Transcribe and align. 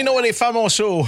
Domino 0.00 0.20
les 0.20 0.32
femmes 0.32 0.68
show. 0.70 1.06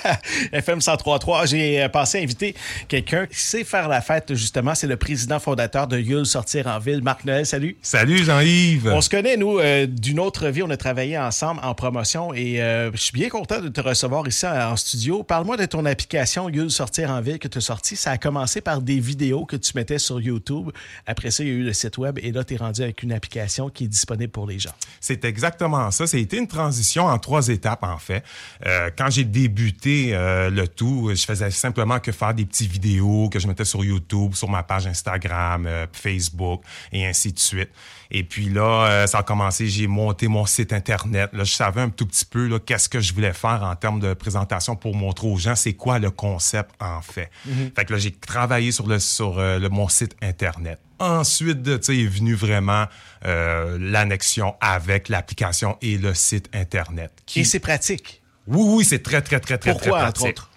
FM 0.52 0.80
103.3. 0.80 1.46
J'ai 1.46 1.80
euh, 1.80 1.88
pensé 1.88 2.20
inviter 2.20 2.56
quelqu'un 2.88 3.26
qui 3.26 3.38
sait 3.38 3.62
faire 3.62 3.88
la 3.88 4.00
fête, 4.00 4.34
justement. 4.34 4.74
C'est 4.74 4.88
le 4.88 4.96
président 4.96 5.38
fondateur 5.38 5.86
de 5.86 5.96
Yule 5.96 6.26
Sortir 6.26 6.66
en 6.66 6.80
Ville. 6.80 7.02
Marc 7.02 7.24
Noël, 7.24 7.46
salut. 7.46 7.76
Salut 7.82 8.24
Jean-Yves. 8.24 8.90
On 8.92 9.00
se 9.00 9.08
connaît, 9.08 9.36
nous, 9.36 9.58
euh, 9.58 9.86
d'une 9.86 10.18
autre 10.18 10.48
vie. 10.48 10.64
On 10.64 10.70
a 10.70 10.76
travaillé 10.76 11.16
ensemble 11.16 11.60
en 11.62 11.72
promotion 11.74 12.34
et 12.34 12.60
euh, 12.60 12.90
je 12.92 12.96
suis 12.96 13.12
bien 13.12 13.28
content 13.28 13.60
de 13.60 13.68
te 13.68 13.80
recevoir 13.80 14.26
ici 14.26 14.44
en, 14.44 14.74
studio. 14.76 15.22
Parle-moi 15.22 15.56
de 15.56 15.66
ton 15.66 15.84
application 15.84 16.48
Yule 16.48 16.70
Sortir 16.70 17.10
en 17.10 17.20
Ville 17.20 17.38
que 17.38 17.48
tu 17.48 17.58
as 17.58 17.62
sorti. 17.62 17.94
Ça 17.94 18.10
a 18.10 18.18
commencé 18.18 18.60
par 18.60 18.80
des 18.80 18.98
vidéos 18.98 19.44
que 19.44 19.56
tu 19.56 19.72
mettais 19.76 19.98
sur 19.98 20.20
YouTube. 20.20 20.70
Après 21.06 21.30
ça, 21.30 21.44
il 21.44 21.48
y 21.48 21.52
a 21.52 21.54
eu 21.54 21.62
le 21.62 21.72
site 21.72 21.96
web 21.96 22.18
et 22.20 22.32
là, 22.32 22.42
tu 22.42 22.54
es 22.54 22.56
rendu 22.56 22.82
avec 22.82 23.04
une 23.04 23.12
application 23.12 23.68
qui 23.68 23.84
est 23.84 23.88
disponible 23.88 24.32
pour 24.32 24.48
les 24.48 24.58
gens. 24.58 24.74
C'est 25.00 25.24
exactement 25.24 25.92
ça. 25.92 26.04
Été 26.12 26.36
une 26.36 26.48
transition 26.48 27.06
en 27.06 27.18
trois 27.18 27.48
étapes, 27.48 27.84
en 27.84 27.98
fait. 27.98 28.22
Euh, 28.66 28.90
quand 28.96 29.10
j'ai 29.10 29.24
débuté 29.24 30.10
euh, 30.12 30.50
le 30.50 30.68
tout, 30.68 31.10
je 31.14 31.24
faisais 31.24 31.50
simplement 31.50 31.98
que 31.98 32.12
faire 32.12 32.34
des 32.34 32.44
petites 32.44 32.70
vidéos 32.70 33.28
que 33.28 33.38
je 33.38 33.46
mettais 33.46 33.64
sur 33.64 33.84
YouTube, 33.84 34.34
sur 34.34 34.48
ma 34.48 34.62
page 34.62 34.86
Instagram, 34.86 35.66
euh, 35.66 35.86
Facebook 35.92 36.62
et 36.92 37.06
ainsi 37.06 37.32
de 37.32 37.38
suite. 37.38 37.70
Et 38.10 38.24
puis 38.24 38.50
là, 38.50 39.06
ça 39.06 39.18
a 39.18 39.22
commencé, 39.22 39.68
j'ai 39.68 39.86
monté 39.86 40.28
mon 40.28 40.44
site 40.44 40.74
Internet. 40.74 41.30
Là, 41.32 41.44
je 41.44 41.52
savais 41.52 41.80
un 41.80 41.88
tout 41.88 42.04
petit 42.04 42.26
peu 42.26 42.46
là, 42.46 42.58
qu'est-ce 42.58 42.90
que 42.90 43.00
je 43.00 43.14
voulais 43.14 43.32
faire 43.32 43.62
en 43.62 43.74
termes 43.74 44.00
de 44.00 44.12
présentation 44.12 44.76
pour 44.76 44.94
montrer 44.94 45.28
aux 45.28 45.38
gens 45.38 45.54
c'est 45.54 45.72
quoi 45.72 45.98
le 45.98 46.10
concept 46.10 46.70
en 46.78 47.00
fait. 47.00 47.30
Mm-hmm. 47.48 47.74
Fait 47.74 47.84
que 47.86 47.92
là, 47.94 47.98
j'ai 47.98 48.10
travaillé 48.10 48.70
sur, 48.70 48.86
le, 48.86 48.98
sur 48.98 49.38
le, 49.38 49.66
mon 49.70 49.88
site 49.88 50.14
Internet. 50.20 50.78
Ensuite 50.98 51.66
est 51.66 52.06
venu 52.06 52.34
vraiment 52.34 52.86
euh, 53.24 53.76
l'annexion 53.80 54.54
avec 54.60 55.08
l'application 55.08 55.76
et 55.82 55.98
le 55.98 56.14
site 56.14 56.48
Internet. 56.52 57.12
Et 57.34 57.44
c'est 57.44 57.60
pratique. 57.60 58.21
Oui, 58.46 58.76
oui, 58.76 58.84
c'est 58.84 59.02
très, 59.02 59.22
très, 59.22 59.40
très, 59.40 59.58
très, 59.58 59.72
Pourquoi, 59.72 59.90
très 59.90 60.00
pratique. 60.02 60.22
Entre 60.22 60.30
autres? 60.30 60.48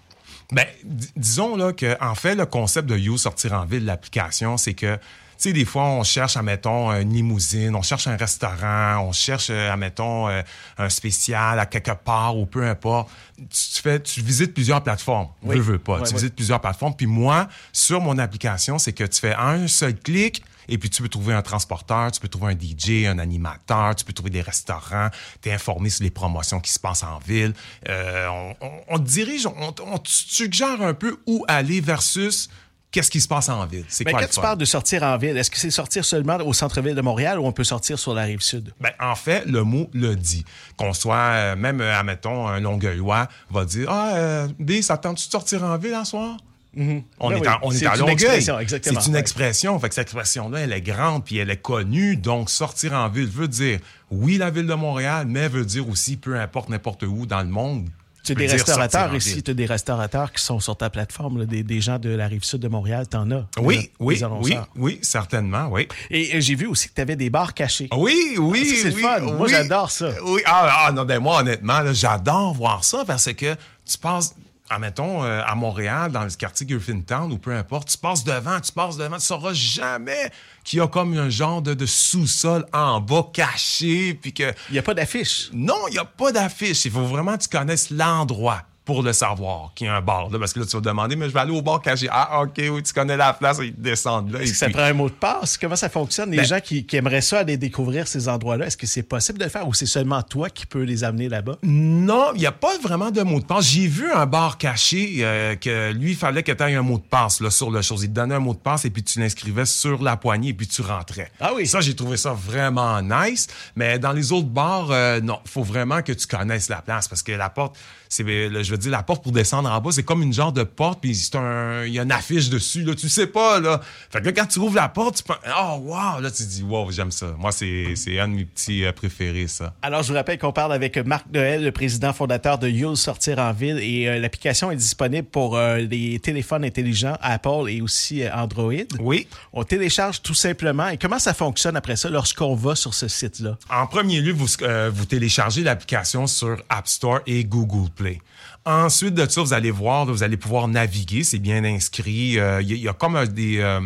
Ben, 0.52 0.66
disons 0.84 1.56
là 1.56 1.72
que 1.72 1.96
en 2.00 2.14
fait 2.14 2.36
le 2.36 2.46
concept 2.46 2.88
de 2.88 2.96
You 2.96 3.18
sortir 3.18 3.52
en 3.52 3.64
ville 3.64 3.84
l'application, 3.84 4.56
c'est 4.56 4.74
que 4.74 4.98
tu 5.38 5.42
sais, 5.50 5.52
des 5.52 5.66
fois, 5.66 5.82
on 5.82 6.02
cherche, 6.02 6.38
admettons, 6.38 6.90
une 6.92 7.12
limousine, 7.12 7.76
on 7.76 7.82
cherche 7.82 8.06
un 8.06 8.16
restaurant, 8.16 9.00
on 9.06 9.12
cherche, 9.12 9.48
euh, 9.50 9.70
admettons, 9.70 10.30
euh, 10.30 10.40
un 10.78 10.88
spécial 10.88 11.58
à 11.58 11.66
quelque 11.66 11.90
part 11.90 12.38
ou 12.38 12.46
peu 12.46 12.66
importe. 12.66 13.10
Tu, 13.36 13.82
fais, 13.82 14.00
tu 14.00 14.22
visites 14.22 14.54
plusieurs 14.54 14.82
plateformes. 14.82 15.28
Oui. 15.42 15.56
Veux, 15.56 15.72
veux 15.72 15.78
pas. 15.78 16.00
tu 16.00 16.14
visites 16.14 16.34
plusieurs 16.34 16.58
plateformes. 16.62 16.94
Puis 16.96 17.06
moi, 17.06 17.48
sur 17.70 18.00
mon 18.00 18.16
application, 18.16 18.78
c'est 18.78 18.94
que 18.94 19.04
tu 19.04 19.20
fais 19.20 19.34
un 19.34 19.68
seul 19.68 19.94
clic, 19.94 20.42
et 20.68 20.78
puis, 20.78 20.90
tu 20.90 21.02
peux 21.02 21.08
trouver 21.08 21.34
un 21.34 21.42
transporteur, 21.42 22.10
tu 22.12 22.20
peux 22.20 22.28
trouver 22.28 22.52
un 22.52 22.58
DJ, 22.58 23.06
un 23.06 23.18
animateur, 23.18 23.94
tu 23.94 24.04
peux 24.04 24.12
trouver 24.12 24.30
des 24.30 24.42
restaurants, 24.42 25.08
tu 25.40 25.48
es 25.48 25.52
informé 25.52 25.90
sur 25.90 26.04
les 26.04 26.10
promotions 26.10 26.60
qui 26.60 26.70
se 26.70 26.78
passent 26.78 27.02
en 27.02 27.18
ville. 27.18 27.54
Euh, 27.88 28.52
on, 28.88 28.98
te 28.98 29.04
dirige, 29.04 29.46
on, 29.46 29.74
on 29.84 29.98
te 29.98 30.08
suggère 30.08 30.82
un 30.82 30.94
peu 30.94 31.18
où 31.26 31.44
aller 31.48 31.80
versus 31.80 32.48
qu'est-ce 32.96 33.10
qui 33.10 33.20
se 33.20 33.28
passe 33.28 33.50
en 33.50 33.66
ville. 33.66 33.84
C'est 33.88 34.04
quoi 34.04 34.20
quand 34.20 34.30
tu 34.30 34.40
parles 34.40 34.58
de 34.58 34.64
sortir 34.64 35.02
en 35.02 35.18
ville, 35.18 35.36
est-ce 35.36 35.50
que 35.50 35.58
c'est 35.58 35.70
sortir 35.70 36.02
seulement 36.02 36.36
au 36.36 36.54
centre-ville 36.54 36.94
de 36.94 37.02
Montréal 37.02 37.38
ou 37.38 37.44
on 37.44 37.52
peut 37.52 37.64
sortir 37.64 37.98
sur 37.98 38.14
la 38.14 38.22
rive 38.22 38.40
sud? 38.40 38.72
Ben, 38.80 38.92
en 38.98 39.14
fait, 39.14 39.44
le 39.44 39.64
mot 39.64 39.90
le 39.92 40.16
dit. 40.16 40.44
Qu'on 40.78 40.94
soit, 40.94 41.16
euh, 41.16 41.56
même, 41.56 41.82
euh, 41.82 41.98
admettons, 41.98 42.48
un 42.48 42.58
Longueuillois 42.60 43.28
va 43.50 43.64
dire 43.66 43.90
Ah, 43.90 44.16
euh, 44.16 44.48
ça 44.80 44.96
tente-tu 44.96 45.26
de 45.26 45.30
sortir 45.30 45.62
en 45.62 45.76
ville 45.76 45.92
un 45.92 46.06
soir? 46.06 46.38
On, 46.76 47.30
ben 47.30 47.42
est 47.42 47.48
on 47.62 47.72
est, 47.72 47.86
à 47.86 47.96
Longueuil. 47.96 48.42
C'est 48.42 49.06
une 49.06 49.16
expression. 49.16 49.78
Fait 49.78 49.88
que 49.88 49.94
cette 49.94 50.02
expression-là, 50.02 50.60
elle 50.60 50.72
est 50.72 50.82
grande 50.82 51.24
puis 51.24 51.38
elle 51.38 51.50
est 51.50 51.56
connue. 51.56 52.16
Donc, 52.16 52.50
sortir 52.50 52.92
en 52.92 53.08
ville 53.08 53.28
veut 53.28 53.48
dire, 53.48 53.80
oui, 54.10 54.36
la 54.36 54.50
ville 54.50 54.66
de 54.66 54.74
Montréal, 54.74 55.26
mais 55.28 55.48
veut 55.48 55.64
dire 55.64 55.88
aussi, 55.88 56.16
peu 56.16 56.38
importe 56.38 56.68
n'importe 56.68 57.02
où 57.04 57.26
dans 57.26 57.42
le 57.42 57.48
monde, 57.48 57.88
tu 58.26 58.32
as 58.32 58.34
des 58.34 58.46
restaurateurs 58.48 59.14
ici, 59.14 59.42
tu 59.42 59.52
as 59.52 59.54
des 59.54 59.66
restaurateurs 59.66 60.32
qui 60.32 60.42
sont 60.42 60.58
sur 60.58 60.76
ta 60.76 60.90
plateforme, 60.90 61.46
des, 61.46 61.80
gens 61.80 61.98
de 61.98 62.10
la 62.10 62.26
rive 62.26 62.42
sud 62.42 62.60
de 62.60 62.68
Montréal, 62.68 63.06
tu 63.08 63.16
en 63.16 63.30
as. 63.30 63.46
Oui, 63.60 63.90
oui, 64.00 64.20
oui, 64.40 64.56
oui, 64.74 64.98
certainement, 65.00 65.68
oui. 65.70 65.86
Et, 66.10 66.40
j'ai 66.40 66.56
vu 66.56 66.66
aussi 66.66 66.88
que 66.88 66.94
tu 66.94 67.00
avais 67.00 67.14
des 67.14 67.30
bars 67.30 67.54
cachés. 67.54 67.88
Oui, 67.96 68.34
oui, 68.38 68.68
ah, 68.68 68.78
c'est 68.82 68.94
oui, 68.94 69.02
fun. 69.02 69.20
Moi, 69.20 69.46
j'adore 69.48 69.90
ça. 69.90 70.10
Oui, 70.24 70.42
ah, 70.44 70.86
ah, 70.86 70.92
non, 70.92 71.04
ben 71.04 71.20
moi, 71.20 71.40
honnêtement, 71.40 71.80
j'adore 71.92 72.52
voir 72.54 72.82
ça 72.82 73.04
parce 73.06 73.32
que 73.32 73.54
tu 73.84 73.98
passes 73.98 74.34
admettons, 74.70 75.24
euh, 75.24 75.42
à 75.46 75.54
Montréal, 75.54 76.12
dans 76.12 76.24
le 76.24 76.30
quartier 76.30 76.66
Griffintown 76.66 77.32
ou 77.32 77.38
peu 77.38 77.54
importe, 77.54 77.88
tu 77.88 77.98
passes 77.98 78.24
devant, 78.24 78.60
tu 78.60 78.72
passes 78.72 78.96
devant, 78.96 79.16
tu 79.16 79.24
sauras 79.24 79.52
jamais 79.52 80.30
qu'il 80.64 80.78
y 80.78 80.82
a 80.82 80.88
comme 80.88 81.16
un 81.16 81.28
genre 81.28 81.62
de, 81.62 81.86
sous-sol 81.86 82.66
en 82.72 83.00
bas 83.00 83.26
caché, 83.32 84.14
puis 84.14 84.32
que... 84.32 84.52
Il 84.68 84.72
n'y 84.72 84.78
a 84.78 84.82
pas 84.82 84.94
d'affiche. 84.94 85.50
Non, 85.52 85.88
il 85.88 85.92
n'y 85.92 85.98
a 85.98 86.04
pas 86.04 86.32
d'affiche. 86.32 86.84
Il 86.84 86.90
faut 86.90 87.04
vraiment 87.04 87.36
que 87.36 87.42
tu 87.42 87.48
connaisses 87.48 87.90
l'endroit 87.90 88.62
pour 88.86 89.02
le 89.02 89.12
savoir 89.12 89.72
qu'il 89.74 89.88
y 89.88 89.90
a 89.90 89.96
un 89.96 90.00
bar. 90.00 90.30
Là, 90.30 90.38
parce 90.38 90.52
que 90.52 90.60
là, 90.60 90.64
tu 90.64 90.76
vas 90.76 90.80
demander, 90.80 91.16
mais 91.16 91.28
je 91.28 91.34
vais 91.34 91.40
aller 91.40 91.50
au 91.50 91.60
bar 91.60 91.82
caché. 91.82 92.06
Ah, 92.08 92.40
OK, 92.40 92.52
oui, 92.56 92.82
tu 92.84 92.92
connais 92.92 93.16
la 93.16 93.32
place, 93.32 93.58
ils 93.60 93.74
descendent 93.74 94.30
là. 94.30 94.40
Est-ce 94.40 94.52
que 94.52 94.56
ça 94.56 94.70
prend 94.70 94.82
un 94.82 94.92
mot 94.92 95.08
de 95.08 95.14
passe? 95.14 95.58
Comment 95.58 95.74
ça 95.74 95.88
fonctionne? 95.88 96.30
Les 96.30 96.36
ben 96.36 96.46
gens 96.46 96.60
qui, 96.60 96.86
aimeraient 96.92 97.20
ça 97.20 97.40
aller 97.40 97.56
découvrir 97.56 98.06
ces 98.06 98.28
endroits-là, 98.28 98.66
est-ce 98.66 98.76
que 98.76 98.86
c'est 98.86 99.02
possible 99.02 99.40
de 99.40 99.44
le 99.44 99.50
faire 99.50 99.66
ou 99.66 99.74
c'est 99.74 99.86
seulement 99.86 100.22
toi 100.22 100.48
qui 100.50 100.66
peux 100.66 100.82
les 100.82 101.02
amener 101.02 101.28
là-bas? 101.28 101.58
Non, 101.64 102.28
il 102.34 102.38
n'y 102.38 102.46
a 102.46 102.52
pas 102.52 102.78
vraiment 102.78 103.10
de 103.10 103.22
mot 103.22 103.40
de 103.40 103.44
passe. 103.44 103.66
J'ai 103.66 103.88
vu 103.88 104.10
un 104.12 104.24
bar 104.24 104.56
caché 104.56 105.16
euh, 105.18 105.56
que 105.56 105.92
lui, 105.92 106.12
il 106.12 106.16
fallait 106.16 106.44
que 106.44 106.52
tu 106.52 106.62
aies 106.62 106.76
un 106.76 106.82
mot 106.82 106.98
de 106.98 107.02
passe 107.02 107.40
là, 107.40 107.50
sur 107.50 107.72
le 107.72 107.82
chose. 107.82 108.04
Il 108.04 108.10
te 108.10 108.14
donnait 108.14 108.36
un 108.36 108.40
mot 108.40 108.54
de 108.54 108.60
passe 108.60 108.84
et 108.84 108.90
puis 108.90 109.02
tu 109.02 109.18
l'inscrivais 109.18 109.66
sur 109.66 110.00
la 110.00 110.16
poignée 110.16 110.50
et 110.50 110.54
puis 110.54 110.68
tu 110.68 110.82
rentrais. 110.82 111.32
Ah 111.40 111.50
oui? 111.56 111.66
Ça, 111.66 111.80
j'ai 111.80 111.96
trouvé 111.96 112.16
ça 112.16 112.32
vraiment 112.32 113.02
nice. 113.02 113.48
Mais 113.74 113.98
dans 113.98 114.12
les 114.12 114.30
autres 114.30 114.46
bars, 114.46 114.92
euh, 114.92 115.20
non, 115.20 115.40
il 115.44 115.50
faut 115.50 115.64
vraiment 115.64 116.02
que 116.02 116.12
tu 116.12 116.28
connaisses 116.28 116.68
la 116.68 116.82
place 116.82 117.08
parce 117.08 117.24
que 117.24 117.32
la 117.32 117.50
porte, 117.50 117.76
c'est, 118.08 118.24
je 118.24 118.75
veux 118.76 118.82
dire, 118.82 118.92
la 118.92 119.02
porte 119.02 119.22
pour 119.22 119.32
descendre 119.32 119.70
en 119.70 119.80
bas, 119.80 119.90
c'est 119.92 120.02
comme 120.02 120.22
une 120.22 120.32
genre 120.32 120.52
de 120.52 120.62
porte, 120.62 121.00
puis 121.00 121.10
il 121.10 121.92
y 121.92 121.98
a 121.98 122.02
une 122.02 122.12
affiche 122.12 122.48
dessus, 122.48 122.82
là, 122.82 122.94
tu 122.94 123.08
sais 123.08 123.26
pas, 123.26 123.60
là. 123.60 123.80
Fait 124.10 124.20
que 124.20 124.26
là, 124.26 124.32
quand 124.32 124.46
tu 124.46 124.58
ouvres 124.58 124.76
la 124.76 124.88
porte, 124.88 125.16
tu 125.16 125.22
penses, 125.22 125.38
oh, 125.46 125.78
wow, 125.82 126.20
là, 126.20 126.30
tu 126.30 126.44
dis, 126.44 126.62
wow, 126.62 126.90
j'aime 126.90 127.10
ça. 127.10 127.34
Moi, 127.38 127.52
c'est, 127.52 127.94
un 128.18 128.28
de 128.28 128.34
mes 128.34 128.44
petits 128.44 128.84
euh, 128.84 128.92
préférés, 128.92 129.48
ça. 129.48 129.74
Alors, 129.82 130.02
je 130.02 130.08
vous 130.08 130.14
rappelle 130.14 130.38
qu'on 130.38 130.52
parle 130.52 130.72
avec 130.72 130.96
Marc 130.98 131.26
Noël, 131.32 131.64
le 131.64 131.72
président 131.72 132.12
fondateur 132.12 132.58
de 132.58 132.68
Yule 132.68 132.96
Sortir 132.96 133.38
en 133.38 133.52
Ville, 133.52 133.78
et 133.78 134.08
euh, 134.08 134.18
l'application 134.18 134.70
est 134.70 134.76
disponible 134.76 135.26
pour 135.26 135.56
euh, 135.56 135.78
les 135.78 136.18
téléphones 136.20 136.64
intelligents 136.64 137.16
Apple 137.20 137.68
et 137.68 137.80
aussi 137.80 138.22
Android. 138.32 138.72
Oui. 139.00 139.26
On 139.52 139.64
télécharge 139.64 140.22
tout 140.22 140.34
simplement. 140.34 140.88
Et 140.88 140.98
comment 140.98 141.18
ça 141.18 141.34
fonctionne 141.34 141.76
après 141.76 141.96
ça 141.96 142.10
lorsqu'on 142.10 142.54
va 142.54 142.74
sur 142.74 142.94
ce 142.94 143.08
site-là? 143.08 143.58
En 143.70 143.86
premier 143.86 144.20
lieu, 144.20 144.32
vous, 144.32 144.46
vous 144.46 145.04
téléchargez 145.04 145.62
l'application 145.62 146.26
sur 146.26 146.62
App 146.68 146.86
Store 146.88 147.20
et 147.26 147.44
Google 147.44 147.90
Play. 147.90 148.20
Ensuite 148.66 149.14
de 149.14 149.30
ça, 149.30 149.42
vous 149.42 149.52
allez 149.52 149.70
voir, 149.70 150.06
vous 150.06 150.24
allez 150.24 150.36
pouvoir 150.36 150.66
naviguer, 150.66 151.22
c'est 151.22 151.38
bien 151.38 151.62
inscrit. 151.62 152.32
Il 152.32 152.40
euh, 152.40 152.60
y, 152.62 152.88
a 152.88 152.92
comme 152.92 153.24
des, 153.28 153.58
euh, 153.58 153.80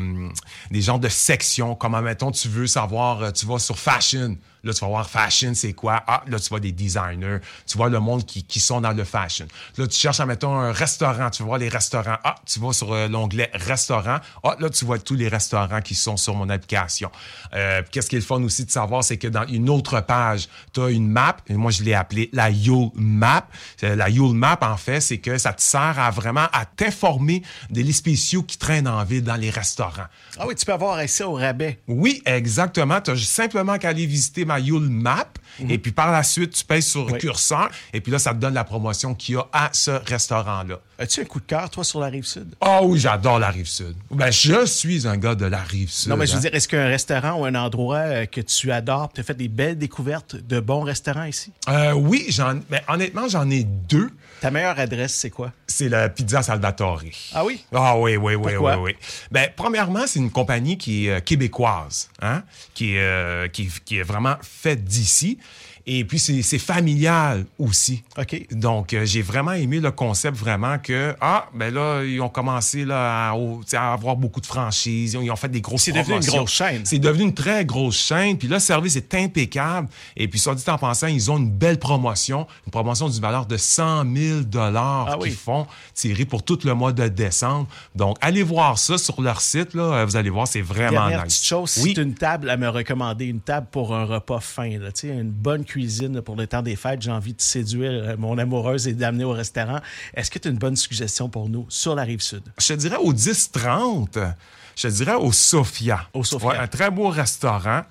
des 0.71 0.81
genres 0.81 0.99
de 0.99 1.11
sections, 1.11 1.75
comme, 1.75 2.01
mettons, 2.01 2.31
tu 2.31 2.49
veux 2.49 2.67
savoir, 2.67 3.23
euh, 3.23 3.31
tu 3.31 3.45
vas 3.45 3.59
sur 3.59 3.79
Fashion, 3.79 4.39
Là, 4.63 4.75
tu 4.75 4.81
vas 4.81 4.89
voir 4.89 5.09
fashion, 5.09 5.53
c'est 5.55 5.73
quoi? 5.73 6.03
Ah, 6.07 6.23
là, 6.27 6.39
tu 6.39 6.49
vois 6.49 6.61
des 6.61 6.73
designers. 6.73 7.39
Tu 7.67 7.77
vois 7.77 7.89
le 7.89 8.01
monde 8.01 8.27
qui, 8.27 8.45
qui 8.45 8.61
sont 8.61 8.81
dans 8.81 8.93
le 8.93 9.05
fashion. 9.05 9.47
Là, 9.77 9.87
tu 9.87 9.99
cherches, 9.99 10.21
mettons, 10.21 10.55
un 10.55 10.73
restaurant. 10.73 11.31
Tu 11.31 11.43
vas 11.43 11.47
voir 11.47 11.59
les 11.59 11.69
restaurants. 11.69 12.19
Ah, 12.25 12.37
tu 12.45 12.61
vas 12.61 12.73
sur 12.73 12.93
euh, 12.93 13.09
l'onglet 13.09 13.51
restaurant. 13.55 14.19
Ah, 14.43 14.57
là, 14.59 14.71
tu 14.71 14.85
vois 14.85 14.99
tous 14.99 15.15
les 15.15 15.29
restaurants 15.29 15.81
qui 15.81 15.95
sont 15.95 16.17
sur 16.17 16.35
mon 16.35 16.49
application. 16.49 17.11
Euh, 17.55 17.83
Qu'est-ce 17.91 18.09
qui 18.09 18.17
est 18.17 18.21
le 18.21 18.25
fun 18.25 18.43
aussi 18.43 18.65
de 18.65 18.71
savoir, 18.71 19.03
c'est 19.03 19.17
que 19.17 19.29
dans 19.29 19.47
une 19.47 19.71
autre 19.71 20.01
page, 20.01 20.49
tu 20.73 20.81
as 20.81 20.91
une 20.91 21.09
map. 21.09 21.37
Et 21.49 21.55
moi, 21.55 21.71
je 21.71 21.83
l'ai 21.83 21.95
appelée 21.95 22.31
la 22.33 22.51
Yule 22.51 22.91
Map. 22.95 23.47
Euh, 23.83 23.97
la 23.97 24.09
Yule 24.09 24.35
Map, 24.35 24.59
en 24.63 24.77
fait, 24.77 25.01
c'est 25.01 25.19
que 25.19 25.39
ça 25.39 25.53
te 25.53 25.63
sert 25.63 25.99
à 25.99 26.11
vraiment 26.11 26.47
à 26.53 26.65
t'informer 26.65 27.43
des 27.71 27.83
lits 27.83 27.93
spéciaux 27.93 28.43
qui 28.43 28.59
traînent 28.59 28.89
en 28.89 29.05
ville 29.05 29.25
dans 29.25 29.37
les 29.37 29.51
restaurants. 29.51 30.07
Ah 30.39 30.45
oui, 30.47 30.55
tu 30.55 30.65
peux 30.65 30.73
avoir 30.73 30.99
accès 30.99 31.25
au 31.25 31.35
rabais. 31.35 31.81
Oui, 31.89 32.23
exactement. 32.25 33.01
Tu 33.01 33.11
as 33.11 33.17
simplement 33.17 33.79
qu'à 33.79 33.89
aller 33.89 34.07
visiter 34.07 34.45
ma 34.51 34.59
Yule 34.59 34.89
Map. 34.89 35.29
Et 35.69 35.79
puis 35.79 35.93
par 35.93 36.11
la 36.11 36.23
suite, 36.23 36.53
tu 36.53 36.65
pèses 36.65 36.87
sur 36.87 37.07
le 37.07 37.19
curseur. 37.19 37.71
Et 37.93 38.01
puis 38.01 38.11
là, 38.11 38.19
ça 38.19 38.33
te 38.33 38.39
donne 38.39 38.55
la 38.55 38.65
promotion 38.65 39.15
qu'il 39.15 39.35
y 39.35 39.39
a 39.39 39.47
à 39.53 39.71
ce 39.73 39.91
restaurant-là. 39.91 40.81
As-tu 41.01 41.23
un 41.23 41.25
coup 41.25 41.41
de 41.41 41.47
cœur, 41.47 41.71
toi, 41.71 41.83
sur 41.83 41.99
la 41.99 42.09
rive 42.09 42.27
sud? 42.27 42.55
Ah 42.61 42.83
oui, 42.83 42.99
j'adore 42.99 43.39
la 43.39 43.49
rive 43.49 43.67
sud. 43.67 43.97
Ben, 44.11 44.31
je 44.31 44.67
suis 44.67 45.09
un 45.09 45.17
gars 45.17 45.35
de 45.35 45.47
la 45.47 45.63
rive 45.63 45.91
sud. 45.91 46.11
Non, 46.11 46.17
mais 46.19 46.27
je 46.27 46.33
veux 46.33 46.37
hein. 46.37 46.41
dire, 46.43 46.55
est-ce 46.55 46.69
qu'un 46.69 46.89
restaurant 46.89 47.41
ou 47.41 47.47
un 47.47 47.55
endroit 47.55 47.97
euh, 47.97 48.27
que 48.27 48.43
tu 48.43 48.71
adores, 48.71 49.11
tu 49.15 49.23
as 49.23 49.25
fait 49.25 49.35
des 49.35 49.49
belles 49.49 49.79
découvertes 49.79 50.37
de 50.37 50.61
bons 50.61 50.83
restaurants 50.83 51.25
ici? 51.25 51.53
Euh, 51.71 51.93
oui, 51.93 52.27
j'en, 52.29 52.61
ben, 52.69 52.83
honnêtement, 52.87 53.29
j'en 53.29 53.49
ai 53.49 53.65
deux. 53.65 54.11
Ta 54.43 54.51
meilleure 54.51 54.79
adresse, 54.79 55.15
c'est 55.15 55.31
quoi? 55.31 55.53
C'est 55.67 55.89
la 55.89 56.11
Pizza 56.11 56.43
Salvatore. 56.43 57.01
Ah 57.33 57.47
oui? 57.47 57.65
Ah 57.73 57.97
oui, 57.97 58.19
oui, 58.19 58.35
oui, 58.35 58.53
oui, 58.61 58.73
oui. 58.79 58.97
Ben, 59.31 59.49
premièrement, 59.57 60.07
c'est 60.07 60.19
une 60.19 60.31
compagnie 60.31 60.77
qui 60.77 61.07
est 61.07 61.13
euh, 61.13 61.21
québécoise, 61.21 62.11
hein? 62.21 62.43
qui, 62.75 62.97
est, 62.97 63.53
qui, 63.55 63.71
qui 63.87 64.01
est 64.01 64.03
vraiment 64.03 64.37
faite 64.43 64.85
d'ici. 64.85 65.39
Et 65.87 66.05
puis, 66.05 66.19
c'est 66.19 66.59
familial 66.59 67.47
aussi. 67.59 68.03
OK. 68.19 68.47
Donc, 68.53 68.93
euh, 68.93 69.05
j'ai 69.05 69.23
vraiment 69.23 69.53
aimé 69.53 69.81
le 69.81 69.91
concept, 69.91 70.37
vraiment, 70.37 70.79
que, 70.79 71.15
ah, 71.21 71.49
ben 71.55 71.73
là, 71.73 72.03
ils 72.05 72.21
ont 72.21 72.29
commencé 72.29 72.85
là, 72.85 73.33
à, 73.33 73.93
avoir 73.93 74.17
beaucoup 74.17 74.41
de 74.41 74.47
franchises. 74.47 75.17
Ils 75.21 75.31
ont, 75.31 75.37
fait 75.37 75.49
des 75.49 75.61
grosses 75.61 75.83
C'est 75.83 75.93
devenu 75.93 76.17
une 76.17 76.27
grosse 76.27 76.51
chaîne. 76.51 76.83
C'est 76.85 76.99
devenu 76.99 77.25
une 77.25 77.35
très 77.35 77.65
grosse 77.65 77.99
chaîne. 77.99 78.37
Puis 78.37 78.49
là, 78.49 78.57
le 78.57 78.61
service 78.61 78.97
est 78.97 79.15
impeccable. 79.15 79.89
Et 80.17 80.29
puis, 80.29 80.39
soit 80.39 80.55
dit 80.55 80.65
en 80.69 80.79
pensant, 80.79 81.07
ils 81.07 81.31
ont 81.31 81.39
une 81.39 81.51
belle 81.51 81.79
promotion, 81.79 82.47
une 82.67 82.73
promotion 82.73 83.09
d'une 83.09 83.23
valeur 83.23 83.47
de 83.47 83.57
100 83.57 84.05
000 84.15 84.41
ah, 84.55 85.17
qu'ils 85.23 85.33
font, 85.33 85.67
tiré 85.95 86.25
pour 86.25 86.43
tout 86.43 86.59
le 86.65 86.75
mois 86.75 86.93
de 86.93 87.09
décembre. 87.09 87.69
Donc, 87.95 88.17
allez 88.21 88.43
voir 88.43 88.79
ça 88.79 88.99
sur 88.99 89.23
leur 89.23 89.41
site. 89.41 89.75
Là, 89.75 90.05
vous 90.05 90.17
allez 90.17 90.31
voir, 90.31 90.47
c'est 90.47 90.61
vraiment 90.61 90.91
Dernière 90.91 91.25
nice. 91.25 91.35
petite 91.35 91.47
chose, 91.47 91.71
c'est 91.71 91.97
une 91.97 92.15
table 92.15 92.51
à 92.51 92.57
me 92.57 92.69
recommander, 92.69 93.27
une 93.27 93.41
table 93.41 93.69
pour 93.71 93.95
un 93.95 94.05
repas 94.05 94.41
fin. 94.41 94.79
Là, 94.79 94.91
une 95.03 95.31
bonne 95.31 95.65
cuisine 95.71 96.21
pour 96.21 96.37
le 96.37 96.47
temps 96.47 96.63
des 96.63 96.77
fêtes. 96.77 97.03
J'ai 97.03 97.13
envie 97.13 97.35
de 97.35 97.41
séduire 97.41 97.93
euh, 97.93 98.17
mon 98.19 98.37
amoureuse 98.39 98.89
et 98.89 98.93
d'amener 98.93 99.25
au 99.25 99.33
restaurant. 99.33 99.79
Est-ce 100.15 100.31
que 100.31 100.39
tu 100.39 100.49
as 100.49 100.51
une 100.51 100.59
bonne 100.59 100.77
suggestion 100.77 101.29
pour 101.29 101.49
nous 101.49 101.67
sur 101.69 101.95
la 101.95 102.03
rive 102.03 102.21
sud? 102.21 102.43
Je 102.59 102.69
te 102.69 102.73
dirais 102.75 102.97
au 102.97 103.13
10-30. 103.13 104.35
Je 104.77 104.89
te 104.89 104.93
dirais 104.93 105.15
au 105.15 105.31
Sophia. 105.31 106.09
Au 106.13 106.25
Sophia. 106.25 106.61
un 106.63 106.67
très 106.67 106.91
beau 106.91 107.09
restaurant. 107.09 107.83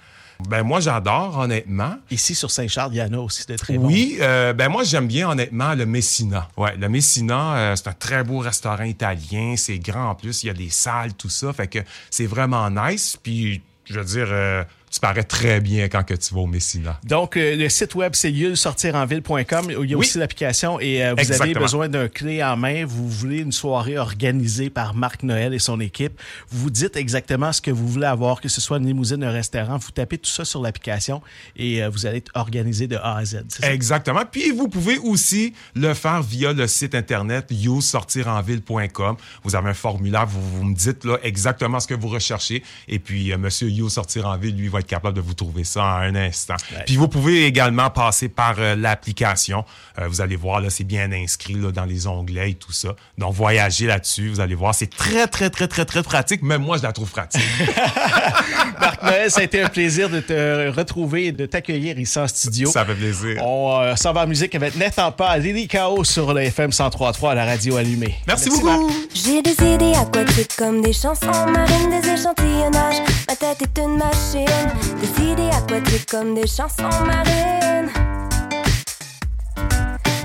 Ben 0.48 0.64
moi 0.64 0.80
j'adore 0.80 1.38
honnêtement. 1.38 1.96
Ici 2.10 2.34
sur 2.34 2.50
Saint-Charles, 2.50 2.94
il 2.94 2.98
y 2.98 3.02
en 3.02 3.12
a 3.12 3.18
aussi 3.18 3.46
de 3.46 3.58
très 3.58 3.78
bons. 3.78 3.88
Oui, 3.88 4.18
euh, 4.22 4.54
ben 4.54 4.70
moi 4.70 4.84
j'aime 4.86 5.08
bien 5.08 5.30
honnêtement 5.30 5.76
le 5.76 5.86
Messina. 5.86 6.48
Ouais, 6.56 6.78
le 6.78 6.88
Messina, 6.88 7.58
euh, 7.58 7.76
c'est 7.76 7.90
un 7.90 7.94
très 7.94 8.24
beau 8.24 8.40
restaurant 8.40 8.86
italien, 8.86 9.56
c'est 9.58 9.80
grand 9.80 10.12
en 10.12 10.16
plus, 10.16 10.44
il 10.44 10.48
y 10.48 10.50
a 10.50 10.54
des 10.54 10.70
salles 10.70 11.14
tout 11.14 11.30
ça, 11.30 11.52
fait 11.52 11.68
que 11.68 11.80
c'est 12.10 12.26
vraiment 12.26 12.70
nice. 12.70 13.18
Puis 13.22 13.62
je 13.90 14.00
veux 14.00 14.06
dire, 14.06 14.28
euh, 14.30 14.64
tu 14.90 15.00
parais 15.00 15.24
très 15.24 15.60
bien 15.62 15.88
quand 15.88 16.04
que 16.04 16.16
tu 16.16 16.34
vas 16.34 16.42
au 16.42 16.48
Messina. 16.48 17.00
Donc, 17.04 17.38
euh, 17.38 17.56
le 17.56 17.70
site 17.70 17.94
web, 17.96 18.14
c'est 18.16 18.32
yulsortirenville.com. 18.32 19.72
Il 19.82 19.90
y 19.90 19.94
a 19.94 19.98
aussi 19.98 20.18
l'application 20.18 20.80
et 20.80 21.06
euh, 21.06 21.14
vous 21.16 21.32
avez 21.32 21.54
besoin 21.54 21.90
d'un 21.90 22.08
clé 22.08 22.44
en 22.44 22.58
main. 22.58 22.86
Vous 22.86 23.08
voulez 23.08 23.40
une 23.40 23.52
soirée 23.52 23.98
organisée 23.98 24.70
par 24.70 24.96
Marc 24.96 25.24
Noël 25.24 25.54
et 25.54 25.60
son 25.60 25.80
équipe. 25.80 26.20
Vous 26.50 26.70
dites 26.70 26.96
exactement 26.96 27.54
ce 27.54 27.62
que 27.62 27.72
vous 27.72 27.88
voulez 27.88 28.08
avoir, 28.08 28.42
que 28.42 28.50
ce 28.50 28.62
soit 28.62 28.78
une 28.78 28.88
limousine, 28.88 29.24
un 29.24 29.32
restaurant. 29.32 29.78
Vous 29.78 29.92
tapez 29.92 30.18
tout 30.18 30.30
ça 30.30 30.44
sur 30.44 30.62
l'application 30.62 31.22
et 31.56 31.86
vous 31.88 32.06
allez 32.06 32.18
être 32.18 32.32
organisé 32.34 32.88
de 32.88 32.96
A 32.98 33.18
à 33.18 33.26
Z. 33.26 33.44
Exactement. 33.62 34.22
Puis, 34.30 34.52
vous 34.52 34.68
pouvez 34.68 34.98
aussi 34.98 35.54
le 35.76 35.94
faire 35.94 36.24
via 36.24 36.54
le 36.54 36.68
site 36.68 36.96
Internet 36.96 37.48
yousortirenville.com. 37.52 39.18
Vous 39.44 39.56
avez 39.56 39.70
un 39.70 39.74
formulaire, 39.74 40.26
vous, 40.26 40.42
vous, 40.42 40.64
me 40.64 40.76
dites 40.76 41.06
là 41.06 41.18
exactement 41.24 41.80
ce 41.80 41.88
que 41.88 41.94
vous 41.94 42.08
recherchez. 42.08 42.64
Et 42.88 43.00
puis, 43.00 43.36
Monsieur 43.38 43.70
You 43.70 43.90
Sortir 43.90 44.28
en 44.28 44.38
Ville, 44.38 44.56
lui, 44.56 44.68
va 44.68 44.79
être 44.80 44.88
capable 44.88 45.16
de 45.16 45.22
vous 45.22 45.34
trouver 45.34 45.64
ça 45.64 45.84
en 45.84 45.98
un 45.98 46.16
instant. 46.16 46.56
Puis 46.86 46.98
vous 46.98 47.08
pouvez 47.08 47.46
également 47.46 47.90
passer 47.90 48.30
par 48.30 48.56
euh, 48.60 48.76
l'application. 48.76 49.66
Euh, 50.00 50.08
vous 50.08 50.22
allez 50.22 50.36
voir, 50.36 50.62
là, 50.62 50.70
c'est 50.70 50.84
bien 50.84 51.12
inscrit 51.12 51.54
là, 51.54 51.72
dans 51.72 51.86
les 51.86 52.08
onglets 52.08 52.52
et 52.52 52.56
tout 52.56 52.72
ça. 52.72 52.96
Donc, 53.18 53.34
voyagez 53.34 53.86
là-dessus. 53.86 54.30
Vous 54.30 54.40
allez 54.40 54.56
voir, 54.56 54.74
c'est 54.74 54.90
très, 54.90 55.28
très, 55.28 55.50
très, 55.50 55.68
très, 55.68 55.86
très 55.86 56.04
pratique. 56.04 56.42
Même 56.42 56.64
moi, 56.64 56.78
je 56.78 56.84
la 56.84 56.94
trouve 56.94 57.10
pratique. 57.10 57.42
Marc 58.80 59.04
Noël, 59.04 59.30
ça 59.30 59.42
a 59.42 59.44
été 59.44 59.62
un 59.62 59.70
plaisir 59.70 60.10
de 60.10 60.20
te 60.20 60.70
retrouver 60.70 61.28
et 61.28 61.32
de 61.32 61.46
t'accueillir 61.46 62.00
ici 62.00 62.18
en 62.20 62.28
studio. 62.28 62.70
Ça 62.70 62.86
fait 62.86 62.96
plaisir. 62.96 63.44
On 63.44 63.80
euh, 63.82 63.96
s'en 63.96 64.14
va 64.14 64.24
en 64.24 64.28
musique 64.28 64.56
avec 64.56 64.76
Net 64.76 64.98
en 65.00 65.12
pas 65.12 65.38
Lily 65.38 65.68
Chaos 65.68 66.04
sur 66.04 66.34
le 66.34 66.42
FM 66.44 66.72
103.3 66.72 67.32
à 67.32 67.36
la 67.36 67.46
radio 67.46 67.78
allumée. 67.78 68.16
Merci, 68.28 68.50
beaucoup. 68.50 68.92
J'ai 69.14 69.42
des 69.42 69.54
idées 69.54 69.94
aquatiques 69.96 70.56
comme 70.58 70.82
des 70.82 70.94
chansons 70.94 71.28
marines, 71.48 71.90
des 71.90 72.10
échantillonnages. 72.10 73.02
Ma 73.28 73.36
tête 73.36 73.62
est 73.62 73.80
une 73.80 73.98
machine. 73.98 74.69
Des 75.02 75.24
idées 75.24 75.50
aquatiques 75.52 76.10
comme 76.10 76.34
des 76.36 76.48
chansons 76.48 77.06
marines. 77.06 77.90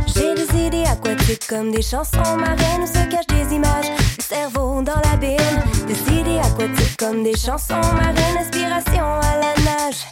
J'ai 0.07 0.35
des 0.35 0.67
idées 0.67 0.85
aquatiques 0.87 1.47
comme 1.49 1.71
des 1.73 1.83
chansons 1.83 2.37
marines 2.39 2.83
où 2.83 2.87
se 2.87 3.05
cachent 3.11 3.27
des 3.27 3.55
images, 3.55 3.91
le 4.19 4.23
cerveau 4.23 4.83
dans 4.83 5.01
la 5.11 5.17
bine. 5.17 5.63
Des 5.87 6.01
idées 6.13 6.39
aquatiques 6.39 6.97
comme 6.97 7.23
des 7.23 7.37
chansons 7.37 7.75
marines, 7.75 8.39
inspiration 8.39 9.05
à 9.05 9.37
la 9.37 9.55
nage. 9.65 10.05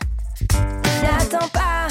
N'attends 1.02 1.48
pas. 1.48 1.88